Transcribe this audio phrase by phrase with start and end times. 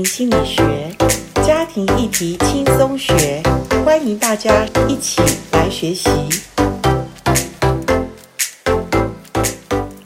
[0.00, 0.64] 心理学，
[1.44, 3.42] 家庭议题轻松学，
[3.84, 6.08] 欢迎大家一起来学习。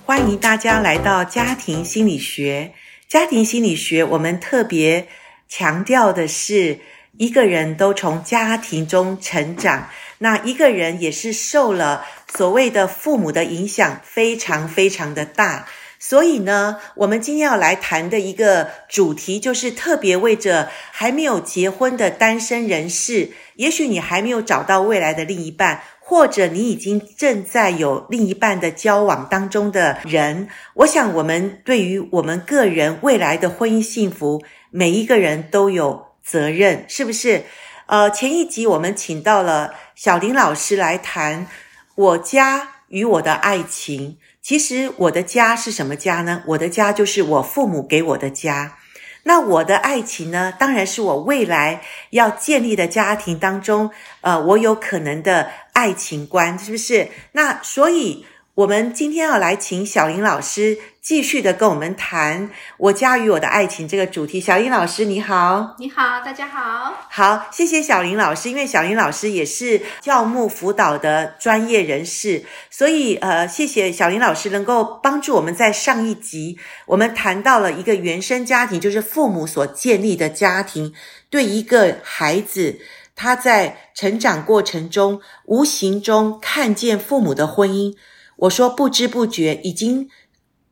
[0.05, 2.73] 欢迎大家来到家庭心理学。
[3.07, 5.07] 家庭心理学，我们特别
[5.49, 6.81] 强调的是，
[7.17, 15.69] 一个人都从家庭中成长，那一个人也是受了所谓的父母的影响，非常非常的大。
[16.09, 37.43] 所以呢，我们今天要来谈的一个主题，就是特别为着还没有结婚的单身人士，也许你还没有找到未来的另一半，或者你已经正在有另一半的交往当中的人，我想我们对于我们个人未来的婚姻幸福，每一个人都有责任，是不是？
[37.87, 41.49] 呃，前一集我们请到了小林老师来谈
[41.97, 44.19] 我家与我的爱情。
[44.47, 46.45] 其实我的家是什么家呢？
[46.47, 48.79] 我的家就是我父母给我的家。
[49.25, 50.53] 那我的爱情呢？
[50.57, 57.09] 当然是我未来要建立的家庭当中，呃，我有可能的爱情观，是不是？
[57.33, 58.25] 那所以。
[58.57, 64.41] 我们今天要来请小林老师继续的跟我们谈“我家与我的爱情”这个主题。
[64.41, 65.77] 小林老师，你好！
[65.79, 67.07] 你好，大家好。
[67.09, 80.93] 好，谢谢小林老师，因为小林老师也是教牧辅导的专业人士，所以呃，谢谢小林老师能够帮助我们在上一集我们谈到了一个原生家庭，就是父母所建立的家庭，
[81.31, 82.81] 对一个孩子
[83.15, 87.95] 他在成长过程中无形中看见父母的婚姻。
[88.39, 90.11] 我说不知不觉已经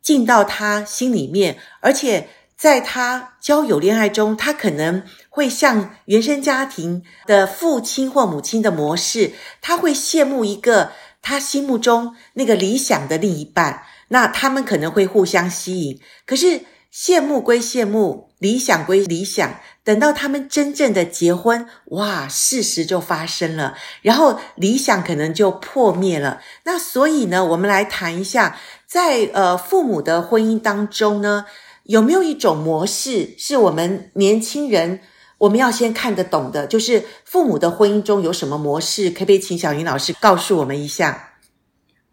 [0.04, 9.32] 进到他心里面，而且在他交友恋爱中，他可能会像原生家庭的父亲或母亲的模式，
[9.62, 15.98] 他会羡慕一个他心目中那个理想的另一半，那他们可能会互相吸引。
[16.26, 16.60] 可是
[16.94, 19.58] 羡慕归羡慕，理想归理想。
[19.82, 26.40] 等到他们真正的结婚，哇，事实就发生了，然后理想可能就破灭了。
[26.64, 31.44] 那所以呢，我们来谈一下，在呃父母的婚姻当中呢，
[31.82, 35.00] 有没有一种模式是我们年轻人
[35.36, 36.66] 我们要先看得懂的？
[36.66, 39.10] 就是父母的婚姻中有什么模式？
[39.10, 41.34] 可不可以请小云老师告诉我们一下？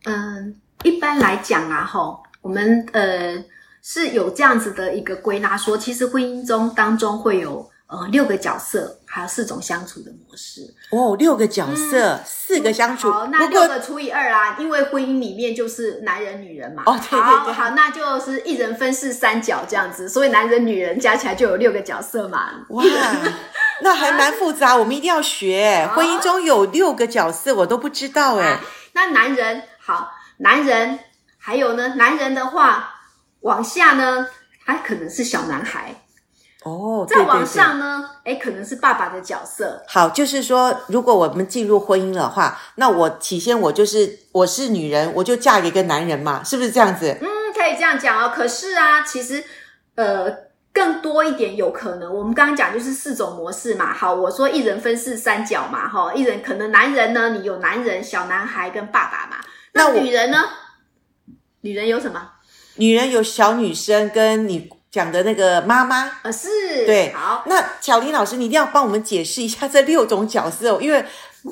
[0.03, 3.41] 嗯，一般来讲啊，吼，我们呃。
[3.84, 10.62] 是有这样子的一个归纳，说其实婚姻中当中会有呃六个角色，还有四种相处的模式。
[10.92, 13.12] 哦，六个角色，嗯、四个相处。
[13.12, 16.84] 好，那六个除以二啊，因为婚姻里面就是男人女人嘛。
[16.86, 17.53] 哦，对对对。
[17.53, 22.50] 好，好，那就是一人分饰三角这样子，所以男人女人加起来就有六个角色嘛。
[22.69, 22.84] 哇，
[23.81, 25.90] 那还蛮复杂，我们一定要学。
[25.96, 28.62] 婚姻中有六个角色，我都不知道哎、啊。
[28.94, 31.00] 那男人好，男人
[31.40, 32.91] 还有呢，男人的话。
[33.41, 34.28] 往下呢，
[34.66, 35.96] 他可能是小男孩
[36.63, 37.06] 哦。
[37.07, 39.84] 再往上呢，哎，可能是爸爸的角色。
[39.88, 47.18] 好，就是说，如果我们进入婚姻的话，那我起先我就是我是女人，我就嫁给一个男人嘛，是不是这样子？
[47.22, 48.31] 嗯，可以这样讲哦。
[48.34, 49.44] 可是啊，其实
[49.96, 50.31] 呃，
[50.72, 52.13] 更多一点有可能。
[52.13, 53.94] 我们刚刚讲就是四种模式嘛。
[53.94, 59.44] 好，我说一人分饰三角嘛，哈，一人可能男人呢，你有男人、小男孩跟爸爸嘛。
[59.74, 60.38] 那女人呢？
[61.62, 62.19] 女人有什么？
[62.75, 67.43] 女人有小女生，跟你讲的那个妈妈，呃，是，对，好。
[67.45, 71.05] 那巧玲老师，你一定要帮我们解释一下这六种角色，因为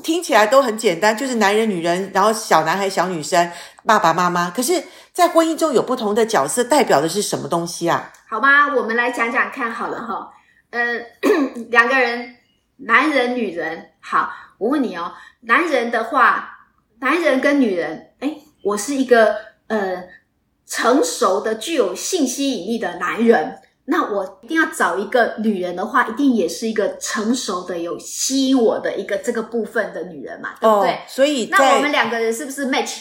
[0.03, 3.52] 听起来都很简单，就是男人、女人，然后小男孩、小女生，
[3.85, 4.50] 爸爸妈妈。
[4.50, 8.12] 可是，在婚姻中有不同的角色，代表的是什么东西啊？
[8.30, 10.30] 好吧，我们来讲讲看好了哈。
[10.72, 10.81] 呃，
[11.69, 12.36] 两个人，
[12.78, 16.57] 男人、女人，好，我问你哦，男人的话，
[17.00, 19.36] 男人跟女人，哎，我是一个
[19.68, 20.03] 呃。
[20.69, 30.91] 成熟的、具有性吸引力的男人，那我一定要找一个女人的话，一定也是一个成熟的、有吸引我的一个这个部分的女人嘛，对不对？
[30.91, 32.97] 哦，所以，那我们两个人是不是 match？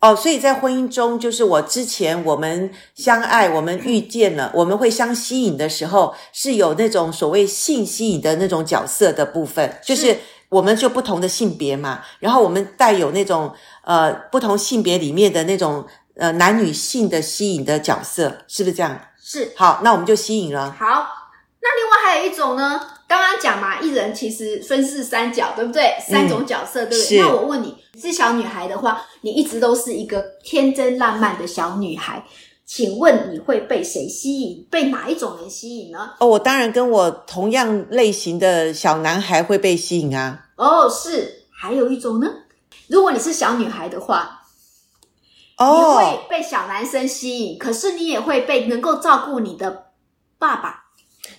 [0.00, 10.16] 哦，所以在婚姻中，就是我之前我们相爱，我们遇见了，我们会相吸引的时候，是有那种所谓性吸引的那种角色的部分，就是
[10.48, 13.52] 我们就不同的性别嘛，然后我们带有那种
[13.84, 15.86] 呃不同性别里面的那种。
[16.20, 19.00] 呃，男女性的吸引的角色是不是这样？
[19.18, 19.52] 是。
[19.56, 20.70] 好，那我们就吸引了。
[20.78, 21.08] 好，
[21.62, 22.78] 那另外还有一种呢？
[23.08, 25.96] 刚刚讲嘛，一人其实分饰三角，对不对？
[25.98, 27.18] 三种角色，嗯、对不对？
[27.20, 32.22] 那我问你，是小女孩的话，你一直都是一个天真烂漫的小女孩，
[32.66, 34.66] 请问你会被谁吸引？
[34.70, 36.10] 被哪一种人吸引呢？
[36.20, 40.44] 哦，我当然跟我同样类型的小男孩会被吸引啊。
[40.56, 41.46] 哦，是。
[41.50, 42.28] 还有一种呢？
[42.88, 44.36] 如果你是小女孩的话。
[45.62, 49.90] Oh, 你会被小男生吸引，可是你也会被能够照顾你的
[50.38, 50.86] 爸爸。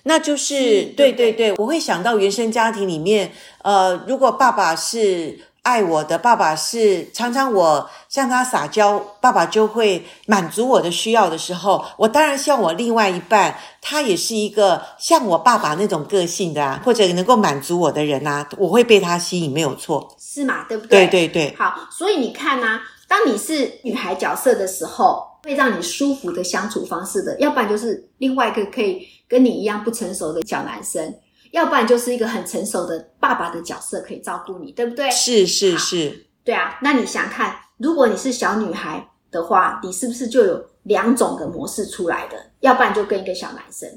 [0.04, 3.32] 那就是对对对，我会想到原生家庭里面，
[3.62, 20.64] 呃，如果爸爸是爱我的，爸爸是常常我向他撒娇，爸爸就会满足我的需要的时候，我当然希望我另外一半他也是一个像我爸爸那种个性的啊，或者能够满足我的人啊，我会被他吸引，没有错，是嘛？
[20.68, 21.08] 对不对？
[21.08, 21.56] 对对对。
[21.58, 22.80] 好，所以你看呢、啊，
[23.12, 25.30] 当你是女孩角色的时候。
[25.44, 31.16] 会让你舒服的相处方式的，要不然就是另外一个可以跟你一样不成熟的小男生，
[31.50, 35.10] 要不然就是一个很成熟的爸爸的角色可以照顾你，对不对？
[35.10, 36.78] 是是是，对啊。
[36.80, 42.36] 那你想看，如果你是小女孩的话，你是不是就有两种的模式出来的？
[42.60, 43.88] 要不然就跟一个小男生，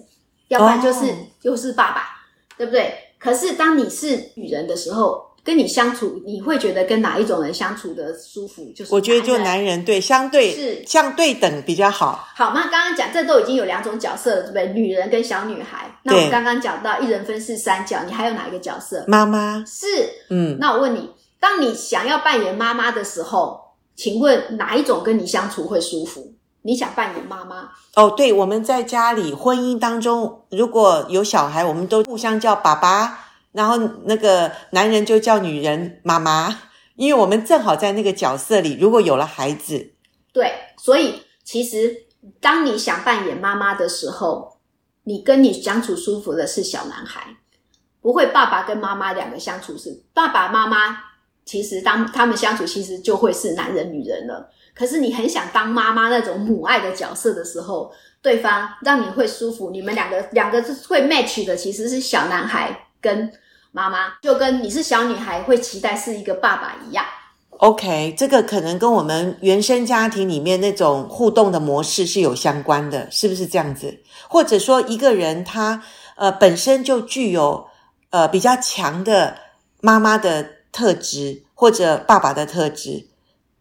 [0.47, 2.07] 要不然就是、哦、就是爸爸，
[2.57, 2.91] 对不对？
[3.19, 5.34] 可是当你是女人的时候。
[5.45, 8.73] 跟你相处，你会觉得跟哪一种人相处的舒服？
[8.75, 12.27] 就是我觉得就男人对，相对是相对等比较好。
[12.35, 14.67] 好，那刚刚讲这都已经有两种角色了，对不对？
[14.73, 15.99] 女人跟小女孩。
[16.01, 19.05] 那我们刚刚讲到一人分饰三角，你还有哪一个角色？
[19.07, 19.85] 妈妈是，
[20.31, 20.57] 嗯。
[20.59, 23.61] 那我问你，当你想要扮演妈妈的时候，
[23.95, 26.33] 请问哪一种跟你相处会舒服？
[26.63, 27.69] 你想扮演妈妈？
[27.93, 33.19] 哦，对，我们在家里婚姻当中，如果有小孩，我们都互相叫爸爸。
[33.55, 36.53] 然后那个男人就叫女人妈妈，
[36.97, 38.77] 因为我们正好在那个角色里。
[38.77, 39.93] 如果有了孩子，
[40.33, 42.03] 对，所以其实
[42.41, 44.57] 当你想扮演妈妈的时候，
[45.05, 47.37] 你跟你相处舒服的是小男孩，
[48.01, 50.97] 不会爸爸跟妈妈两个相处是爸爸妈妈。
[51.45, 54.49] 其实当他们相处，其实就会是男人女人了。
[54.73, 57.89] 可是你很想当妈妈那种母爱的角色的时候，
[58.21, 63.31] 对方让你会舒服，你们两个两个是会 match 的，其实是小男孩跟。
[63.75, 67.03] 妈妈就跟你是小女孩会期待是一个爸爸一样。
[67.57, 74.01] OK，这个可能跟我们原生家庭里面那种互动的模式是有相关的，是不是这样子？
[74.29, 75.83] 或者说一个人他
[76.15, 77.67] 呃本身就具有
[78.11, 79.35] 呃比较强的
[79.81, 83.07] 妈妈的特质或者爸爸的特质，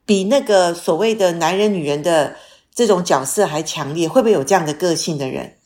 [0.06, 2.36] 比那个所谓的男人女人的
[2.72, 5.56] 这种角色还强烈，会不会有这样的个性的人？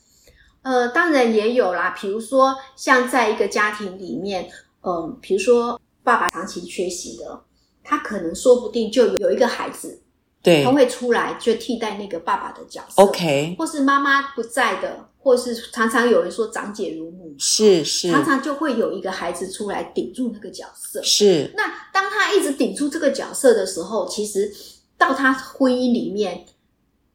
[0.69, 1.95] 呃，当然也有啦。
[1.99, 4.43] 比如说，像在一个家庭里面，
[4.81, 7.41] 嗯、呃，比如说爸爸长期缺席的，
[7.83, 9.99] 他可能说不定就有有一个孩子，
[10.43, 13.01] 对，他会出来就替代那个爸爸的角色。
[13.01, 21.01] OK，或是妈妈不在的，或是常常有人说长姐如母，是是，常常就会有一个孩子出来顶住那个角色。
[21.01, 21.51] 是。
[21.55, 24.53] 那当他一直顶住这个角色的时候，其实
[24.99, 26.45] 到他婚姻里面。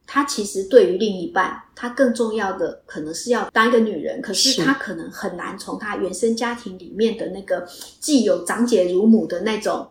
[0.07, 7.67] 他其实对于另一半，他更重要的可能是要当一个女人，可是他可能很难从他原生家庭里面的那个
[7.99, 9.89] 既有长姐如母的那种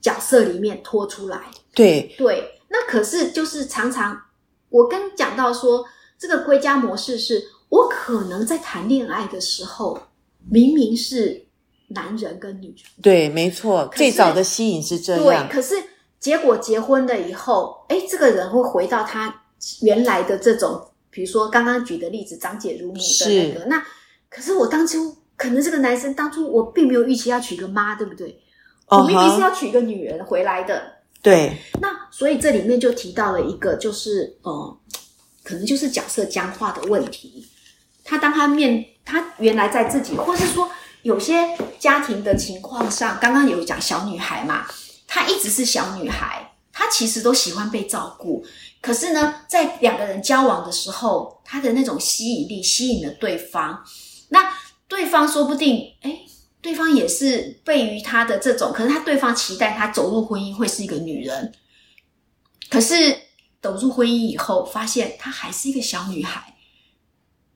[0.00, 1.40] 角色里面脱出来。
[1.74, 4.20] 对对，那可是就是常常
[4.68, 5.84] 我跟讲到说，
[6.18, 9.98] 这个归家模式是我可能在谈恋爱的时候，
[10.50, 11.46] 明明是
[11.88, 15.74] 男人跟女人，对，没错，最早的吸引是这样，对，可是
[16.20, 19.42] 结果结婚了以后，哎，这个人会回到他。
[19.82, 23.86] 原来的这种，比如说刚刚举的例子，长姐如母的那个，那
[24.28, 28.42] 可是我当初可能这个男生当初我并没有预期要娶个妈，对不对
[28.86, 29.02] ？Uh-huh.
[29.02, 30.96] 我明明是要娶一个女人回来的。
[31.22, 31.56] 对。
[31.80, 34.78] 那所以这里面就提到了一个，就是呃，
[35.42, 37.46] 可能就是角色僵化的问题。
[38.04, 40.70] 他当他面他原来在自己，或是说
[41.02, 44.66] 有些家庭的情况上，刚刚有讲小女孩嘛，
[45.08, 48.44] 她一直是小女孩，她其实都喜欢被照顾。
[48.80, 53.84] 可是呢，在两个人交往的时候，他的那种吸引力吸引了对方，
[54.28, 54.52] 那
[54.86, 56.20] 对方说不定，诶，
[56.60, 61.52] 对方也是被于他的这种，可是他对方期待他走入婚姻会是一个女人，
[62.70, 63.18] 可是
[63.60, 66.54] 走入婚姻以后，发现她还是一个小女孩。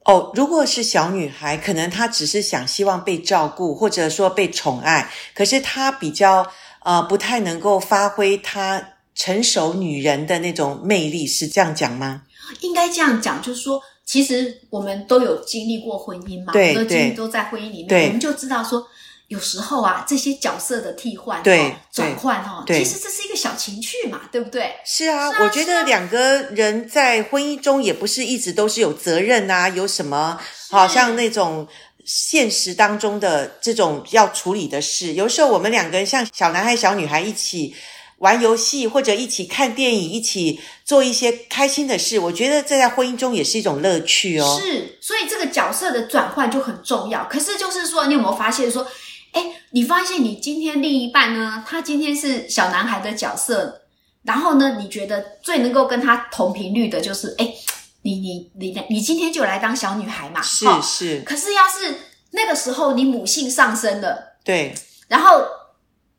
[0.04, 6.50] 哦，如果是小女孩，可能她只是想希望被照顾，或者说被宠爱，可是她比较
[6.82, 8.89] 呃不太能够发挥她。
[9.14, 12.22] 成熟女人的那种魅力是这样讲吗？
[12.60, 18.84] 应该这样讲，就是说，其实我们都有经历过婚姻嘛，对，都经历都在婚姻里面，我们就知道说，
[19.28, 24.72] 有时候啊，这些角色的替换、对转换哈，其实这是一个小情趣嘛，对不对？
[24.84, 30.36] 是啊，是啊，我觉得两个人在婚姻中也不是一直都是有责任啊，有什么
[30.70, 31.68] 好像那种
[32.04, 37.74] 现实当中的这种要处理的事，有时候我们两个人像小男孩、小女孩一起。
[38.20, 44.58] 玩游戏或者一起看电影，一起做一些开心的事，我觉得这在婚姻中也是一种乐趣哦。
[44.60, 47.24] 是，所以这个角色的转换就很重要。
[47.24, 48.86] 可是就是说，你有没有发现说，
[49.32, 53.82] 诶，你发现你今天另一半呢，他今天是小男孩的角色，
[54.22, 57.54] 然后呢，你觉得最能够跟他同频率的就是，诶，
[58.02, 61.22] 你你你你今天就来当小女孩嘛，是是。
[61.24, 61.94] 可是要是
[62.32, 64.74] 那个时候你母性上升了，对，
[65.08, 65.42] 然后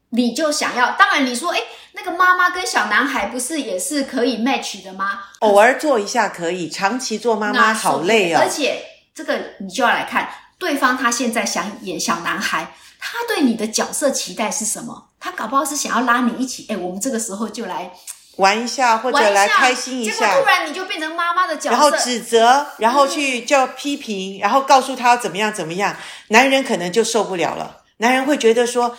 [0.09, 1.59] 你就想要，当然你说，哎，
[2.03, 5.19] 那个妈妈跟小男孩不是也是可以 match 的吗？
[5.39, 8.39] 偶尔做一下可以，长期做妈妈好累哦。
[8.41, 10.27] 而且这个你就要来看
[10.57, 15.09] 对方，他现在想演小男孩，他对你的角色期待是什么？
[15.19, 17.91] 他搞不好是想要拉你一起，哎，我们这个时候就来。
[18.37, 25.95] 玩一下，或者来开心一下，结果突然你就变成妈妈的角色，然后指责，然后去叫批评，然后告诉他怎么样怎么样，
[26.29, 27.81] 男人可能就受不了了。
[27.97, 28.97] 男人会觉得说，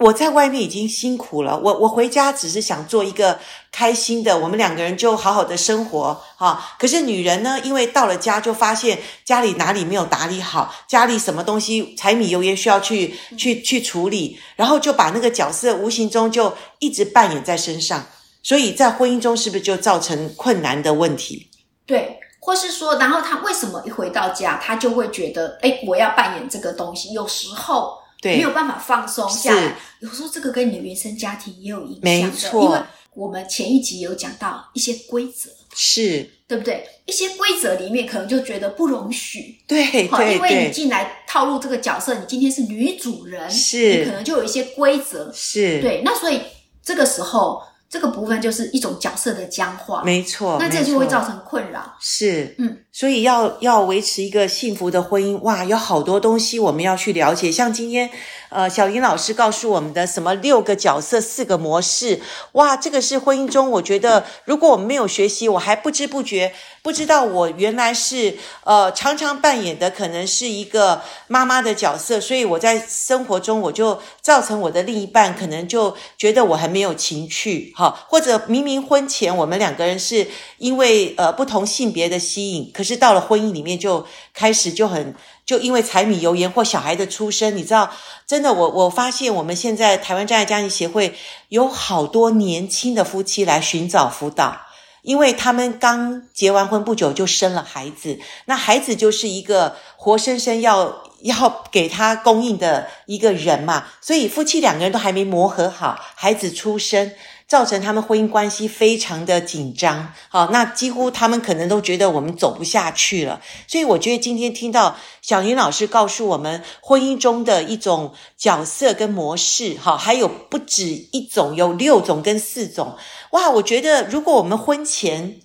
[0.00, 3.38] 我在外面已经辛苦了，我我回家只是想做一个
[3.70, 6.74] 开心的，我们两个人就好好的生活哈。
[6.78, 18.06] 可是女人呢，因为到了家就发现家里哪里没有打理好，家里什么东西柴米油盐需要去去去处理，然后就把那个角色无形中就一直扮演在身上。
[18.42, 21.50] 所以在婚姻中是不是就造成困难的问题？
[21.84, 29.76] 对，或是说，然后他为什么一回到家，他就会觉得，哎，我要扮演这个东西，有时候没有办法放松下来。
[30.00, 32.62] 有时候这个跟你的原生家庭也有影响的，没错。
[32.64, 32.78] 因为
[33.14, 36.86] 我们前一集有讲到一些规则，是对不对？
[37.06, 46.02] 一些规则里面可能就觉得不容许，对，对，因为你进来套路这个角色，你今天是女主人，是，你可能就有一些规则，是对。
[46.04, 46.40] 那所以
[46.82, 47.62] 这个时候。
[47.92, 51.96] 这个部分就是一种角色的僵化，没错，那这就会造成困扰。
[51.98, 57.50] 是，嗯，所以要要维持一个幸福的婚姻，哇，有好多东西我们要去了解。
[57.52, 58.10] 像今天，
[58.48, 62.20] 呃，小林老师告诉我们的什么六个角色、四个模式，
[62.52, 66.52] 哇，这个是婚姻中，我觉得如果我们没有学习，我还不知不觉。
[66.82, 87.92] 不知道我原来是呃常常扮演的可能是一个妈妈的角色，所以我在生活中我就造成我的另一半可能就觉得我很没有情趣哈，或者明明婚前我们两个人是因为呃不同性别的吸引，可是到了婚姻里面就开始就很就因为柴米油盐或小孩的出生，你知道，
[88.26, 91.14] 真的我我发现我们现在台湾真爱家庭协会
[91.50, 94.62] 有好多年轻的夫妻来寻找辅导。
[95.02, 107.12] 因为他们刚结完婚不久就生了孩子，那孩子就是一个活生生要要给他供应的一个人嘛，所以夫妻两个人都还没磨合好，孩子出生。
[107.50, 113.40] 造成他们婚姻关系非常的紧张，好，那几乎他们可能都觉得我们走不下去了。
[113.66, 122.96] 所以我觉得今天听到小云老师告诉我们婚姻中的一种角色跟模式，哈，还有不止一种，有六种跟四种。
[123.32, 125.40] 哇，我觉得如果我们婚前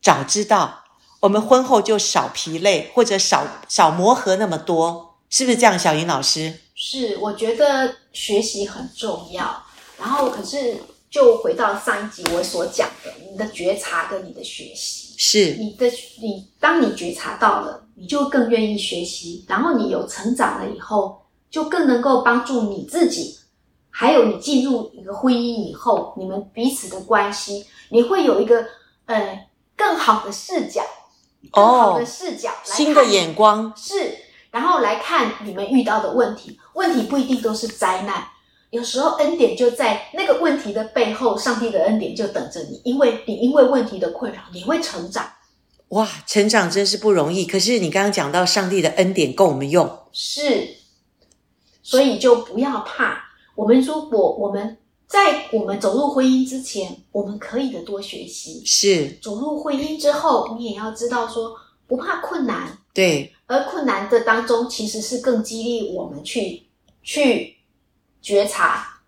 [0.00, 0.84] 早知道，
[1.20, 5.78] 我们婚后就少疲累或者少少磨合那么多，是不是这样？
[5.78, 6.60] 小云老师？
[6.74, 9.62] 是，我觉得学习很重要，
[10.00, 10.78] 然后可是。
[11.12, 15.56] 就回到上一集我所讲的，你的觉察跟你的学习，是。
[15.56, 15.86] 你的
[16.22, 23.38] 你，当你觉察到了，你就更愿意学习，然后你有成长了以后，就更能够帮助你自己，
[23.90, 28.64] 还有你进入一个婚姻以后，你们彼此的关系，你会有一个
[29.04, 30.80] 呃更好的视角，
[31.52, 33.70] 更好的视角，哦，新的眼光。
[33.76, 34.16] 是，
[34.50, 38.26] 然后来看你们遇到的问题，问题不一定都是灾难。
[38.72, 45.30] 有时候恩典就在那个问题的背后，上帝的恩典就等着你，因为你因为问题的困扰，你会成长。
[45.88, 47.44] 哇，成长真是不容易。
[47.44, 50.68] 可是你刚刚讲到上帝的恩典够我们用，是，
[51.82, 53.22] 所以就不要怕。
[53.54, 58.64] 我们如果我们在我们走入婚姻之前，我们可以的多学习。
[58.64, 61.54] 是，走入婚姻之后，你也要知道说
[61.86, 62.78] 不怕困难。
[62.94, 66.62] 对，而困难的当中，其实是更激励我们去
[67.02, 67.58] 去。
[68.22, 69.00] 觉察，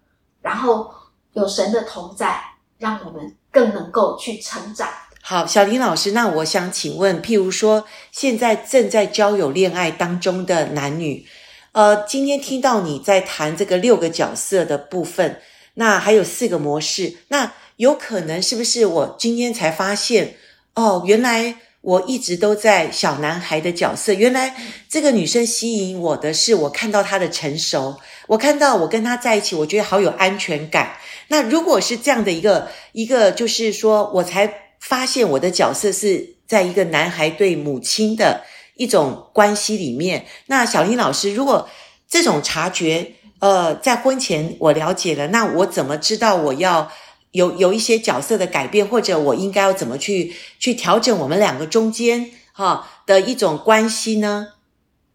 [0.42, 0.92] 然后
[1.33, 2.42] 有神的同在，
[2.78, 4.88] 让我们更能够去成长。
[5.23, 11.25] 好，小林老师，那我想请问，譬如说，现在正在交友恋爱当中的男女，
[11.73, 15.40] 呃，今天听到你在谈这个六个角色的部分，
[15.75, 20.35] 那还有四个模式，那有可能是不是我今天才发现，
[20.75, 21.59] 哦，原来。
[21.85, 24.14] 我一直都在小男孩的角色。
[24.14, 24.56] 原来
[24.88, 30.97] 这个女生吸引我的是，我看到她的成熟，我看到我跟他在一起，我觉得好有安全感。
[31.28, 38.43] 那如果是这样的一个一个，就是说我才发现我的角色是在一个男孩对母亲的
[38.76, 40.26] 一种关系里面。
[40.47, 41.69] 那小林老师，如果
[42.09, 46.90] 这种察觉，呃，在婚前我了解了，那我怎么知道我要？
[47.35, 54.52] 有有一些角色的改变，或者我应该要怎么去去调整我们两个中间哈的一种关系呢？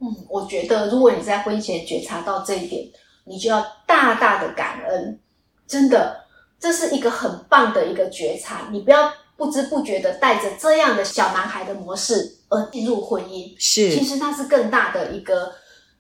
[0.02, 2.84] 嗯，我觉得如果你在婚前觉察到这一点，
[3.30, 5.20] 你就要大大的感恩，
[5.68, 6.26] 真的，
[6.60, 8.68] 这是一个很棒的一个觉察。
[8.72, 15.54] 你不要不知不觉的带着这样的小男孩的模式而进入婚姻，是，其实那是更大的一个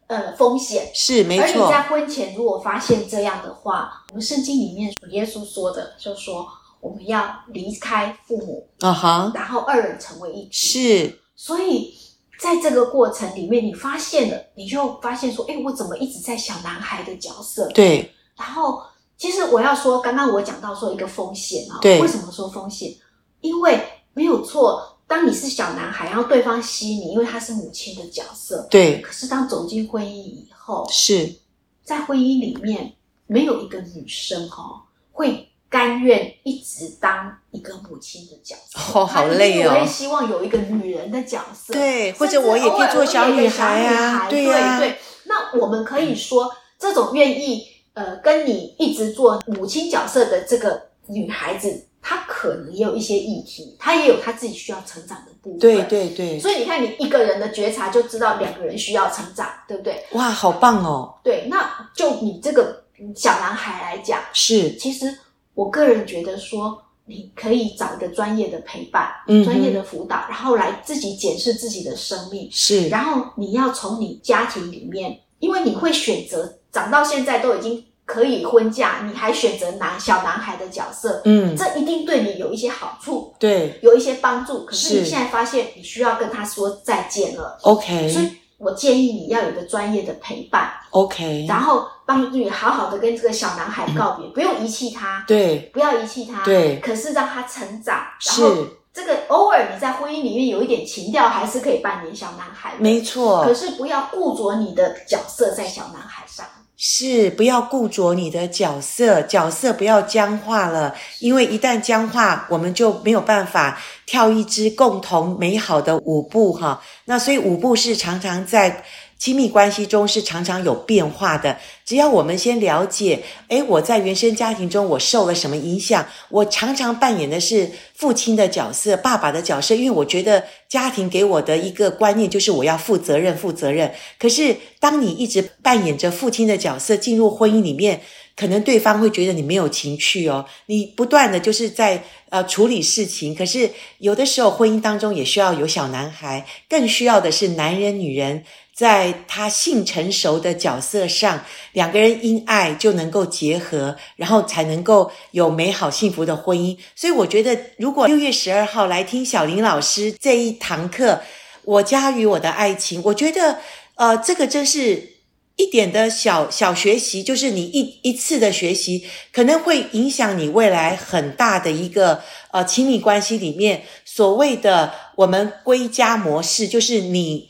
[0.07, 1.45] 呃风险，是没错。
[1.45, 6.47] 而你在婚前如果发现这样的话，我们圣经里面耶稣说的，就说
[6.81, 11.19] 我们要离开父母，啊哈，然后二人成为一体，是。
[11.35, 11.93] 所以
[12.39, 17.67] 在这个过程里面，你发现了，你就发现说，哎，我怎么一直在小男孩的角色？
[17.73, 18.09] 对。
[18.37, 18.81] 然后，
[19.17, 22.95] 其实我要说，刚刚我讲到说一个风险啊，对，为什么说风险？
[23.41, 29.01] 因为没有错，当你是小男孩，然后对方吸你，因为他是母亲的角色，对。
[29.01, 31.35] 可是当走进婚姻以后，是
[31.83, 32.95] 在婚姻里面，
[33.27, 34.81] 没有一个女生哈、哦、
[35.11, 38.99] 会甘愿一直当一个母亲的角色。
[38.99, 39.71] 哦，好累哦！
[39.73, 44.97] 我也希望有一个女人的角色，对，或者我也可以做小女孩啊，对呀、啊，对对。
[45.25, 47.67] 那我们可以说，嗯、这种愿意。
[47.95, 55.59] 呃，跟你一直做母亲角色的这个女孩子，她可能也有一些议题，她也有她自己需要成长的部分。
[55.59, 56.39] 对对对。
[56.39, 60.05] 所以你看，你一个人的觉察就知道两个人需要成长，对不对？
[60.11, 61.13] 哇，好棒哦！
[61.21, 62.83] 对，那就你这个
[63.17, 65.13] 小男孩来讲，是，其实
[65.53, 72.47] 我个人觉得说，你可以找一个专业的陪伴，嗯，专业的辅导，然后来自己检视自己的生命。
[72.51, 77.85] 是，然后你要从你家庭里面，因为你会选择长到现在都已经。
[78.09, 84.65] 可以婚嫁，你还选择男小男孩的角色，嗯，这一定对你有一些好处，对，有一些帮助。
[84.65, 88.09] 可是你现在发现你需要跟他说再见了，OK。
[88.09, 88.29] 所以
[88.59, 96.77] 我建议你要有个专业的陪伴，OK，然后帮助你好好的跟这个小男孩告别，嗯、不用遗弃他，对，不要遗弃他，对。
[96.81, 97.95] 可是让他成长，
[98.27, 103.43] 然后这个偶尔你在婚姻里面有一点情调，还是可以扮演小男孩，没错。
[103.45, 106.45] 可是不要固着你的角色在小男孩上。
[106.81, 116.81] 是，不要固着你的角色，角色不要僵化了，因为一旦僵化，我们就没有办法跳一支共同美好的舞步哈。
[117.05, 118.83] 那所以舞步是常常在。
[119.19, 126.07] 亲密关系中是常常有变化的，只要我们先了解，诶，我在原生家庭中我受了什么影响？
[126.29, 133.93] 我常常扮演的是父亲的角色、爸爸的角色，因为我觉得家庭给我的一个观念就是我要负责任、负责任。
[134.17, 137.99] 可是当你一直扮演着父亲的角色进入婚姻里面，
[138.37, 143.35] 可能对方会觉得你没有情趣哦，你不断的就是在呃处理事情。
[143.35, 148.45] 可是有的时候婚姻当中也需要有小男孩，更需要的是男人、女人。
[148.79, 156.77] 在他性成熟的角色上，两个人因爱就能够结合，然后才能够有美好幸福的婚姻。
[156.95, 161.11] 所以我觉得，如果六月十二号来听小林老师这一堂课，
[161.65, 163.57] 《我家与我的爱情》，我觉得，
[163.95, 165.15] 呃，这个真是
[165.57, 177.48] 一点的小小学习，就是你一一次的学习，可能会影响你未来很大的一个呃亲密关系里面所谓的我们归家模式，就是你。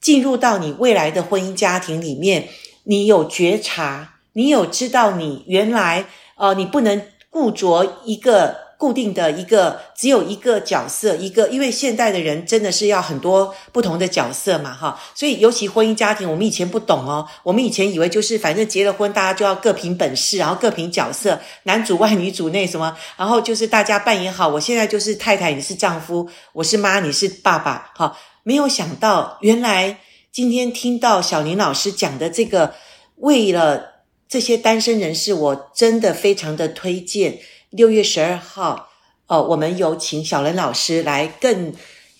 [0.00, 2.48] 进入到你未来的婚姻家庭里面，
[2.84, 28.16] 你有觉察，你有知道你原来呃，你不能固着一个固定的一个只有一个角色，一个因为现代的人真的是要很多不同的角色嘛，哈，所以尤其婚姻家庭，我们以前不懂哦，我们以前以为就是反正结了婚，大家就要各凭本事，然后各凭角色，男主外女主内什么，然后就是大家扮演好，我现在就是太太，你是丈夫，我是妈，你是爸爸，哈。
[28.42, 29.98] 没有想到，原来
[30.32, 32.74] 今天听到小林老师讲的这个，
[33.16, 37.38] 为了这些单身人士，我真的非常的推荐。
[37.70, 38.88] 六月十二号，
[39.26, 41.74] 哦，我们有请小林老师来更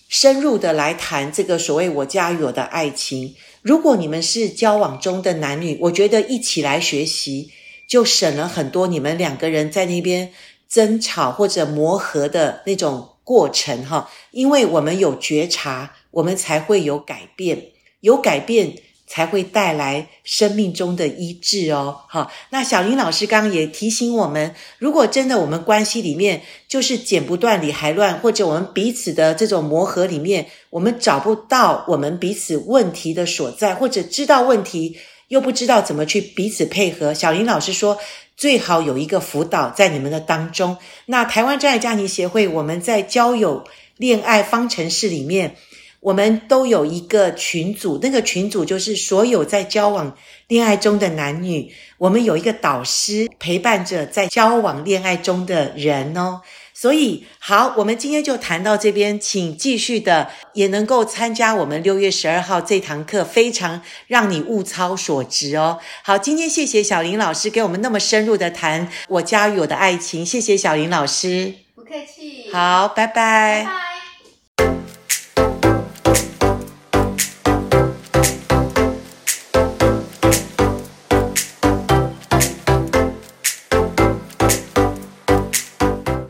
[0.09, 3.35] 深入的来谈这个所谓“我家与我的爱情”。
[3.63, 7.49] 如果你们是交往中的男女，我觉得一起来学习，
[7.87, 10.33] 就省了很多你们两个人在那边
[10.69, 14.09] 争吵或者磨合的那种过程哈。
[14.31, 15.93] 因为我们有觉察。
[16.11, 17.67] 我们才会有改变，
[18.01, 18.75] 有改变
[19.07, 22.01] 才会带来生命中的医治哦。
[22.07, 34.97] 好，那小林老师刚刚也提醒我们，如果真的我们关系里面就是剪不断理还乱，或者我们彼此的这种磨合里面，我们找不到我们彼此问题的所在，或者知道问题
[35.27, 37.13] 又不知道怎么去彼此配合。
[37.13, 37.97] 小林老师说，
[38.37, 40.77] 最好有一个辅导在你们的当中。
[41.07, 43.65] 那台湾真爱家庭协会，我们在交友
[43.97, 45.57] 恋爱方程式里面。
[46.01, 56.41] 我们都有一个群组，那个群组就是所有在交往恋爱中的男女，我们有一个导师陪伴着在交往恋爱中的人哦。
[56.73, 65.77] 所以，好，我们今天就谈到这边，请继续的也能够参加我们六月十二号这堂课，非常让你物超所值哦。
[66.01, 72.51] 好，今天谢谢小林老师给我们那么深入的谈我家与我的爱情，谢谢小林老师，不客气。
[72.51, 73.63] 好，拜拜。
[73.63, 73.90] 拜拜。